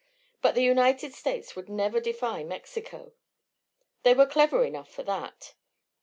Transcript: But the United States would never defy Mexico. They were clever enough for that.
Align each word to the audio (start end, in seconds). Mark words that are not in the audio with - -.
But 0.41 0.55
the 0.55 0.63
United 0.63 1.13
States 1.13 1.55
would 1.55 1.69
never 1.69 1.99
defy 1.99 2.43
Mexico. 2.43 3.13
They 4.01 4.15
were 4.15 4.25
clever 4.25 4.63
enough 4.65 4.89
for 4.89 5.03
that. 5.03 5.53